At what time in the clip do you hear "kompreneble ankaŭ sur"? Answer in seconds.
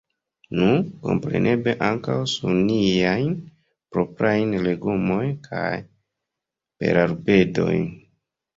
1.01-2.55